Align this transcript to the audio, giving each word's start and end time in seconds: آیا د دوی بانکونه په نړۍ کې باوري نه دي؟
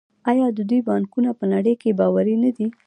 آیا 0.29 0.47
د 0.57 0.59
دوی 0.69 0.81
بانکونه 0.89 1.29
په 1.39 1.45
نړۍ 1.53 1.73
کې 1.81 1.97
باوري 1.99 2.35
نه 2.43 2.51
دي؟ 2.57 2.67